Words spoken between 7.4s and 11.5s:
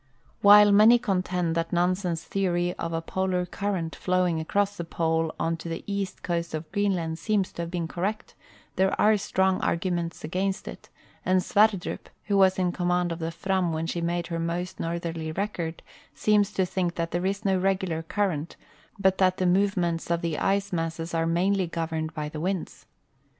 to have been correct, there are strong arguments against it, and